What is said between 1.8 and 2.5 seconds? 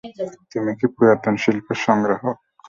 সসংগ্রাহক?